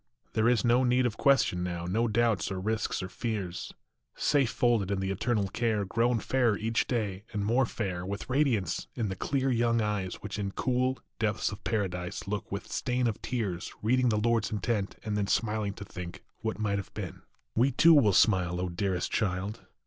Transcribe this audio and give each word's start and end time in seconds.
There 0.33 0.49
is 0.49 0.65
no 0.65 0.83
need 0.83 1.05
of 1.05 1.15
question 1.15 1.61
now, 1.61 1.85
No 1.85 2.07
doubts 2.07 2.51
or 2.51 2.59
risks 2.59 3.03
or 3.03 3.07
fears: 3.07 3.71
Safe 4.15 4.49
folded 4.49 4.89
in 4.89 4.99
the 4.99 5.11
Eternal 5.11 5.47
care, 5.49 5.85
Grown 5.85 6.17
fairer 6.17 6.57
each 6.57 6.87
day 6.87 7.23
and 7.33 7.45
more 7.45 7.67
fair, 7.67 8.03
With 8.03 8.27
radiance 8.27 8.87
in 8.95 9.09
the 9.09 9.15
clear 9.15 9.51
young 9.51 9.79
eyes 9.79 10.15
Which 10.15 10.39
in 10.39 10.53
cool, 10.53 10.97
depths 11.19 11.51
of 11.51 11.63
Paradise 11.63 12.27
Look 12.27 12.51
without 12.51 12.71
stain 12.71 13.05
of 13.05 13.21
tears, 13.21 13.71
Reading 13.83 14.09
the 14.09 14.17
Lord 14.17 14.45
s 14.45 14.51
intent, 14.51 14.95
and 15.05 15.15
then 15.15 15.27
Smiling 15.27 15.73
to 15.75 15.85
think 15.85 16.23
what 16.39 16.57
might 16.57 16.79
have 16.79 16.91
been. 16.95 17.21
We 17.55 17.69
too 17.69 17.93
will 17.93 18.11
smile, 18.13 18.59
O 18.59 18.69
dearest 18.69 19.11
child 19.11 19.63